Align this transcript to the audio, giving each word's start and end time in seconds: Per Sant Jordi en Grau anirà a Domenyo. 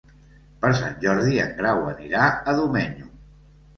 Per 0.61 0.69
Sant 0.77 0.95
Jordi 1.03 1.37
en 1.45 1.53
Grau 1.61 1.85
anirà 1.93 2.25
a 2.53 2.59
Domenyo. 2.61 3.11